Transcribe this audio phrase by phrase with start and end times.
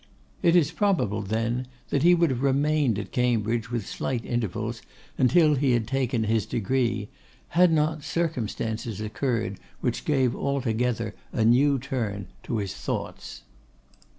[0.41, 4.81] It is probable then that he would have remained at Cambridge with slight intervals
[5.15, 7.09] until he had taken his degree,
[7.49, 13.43] had not circumstances occurred which gave altogether a new turn to his thoughts.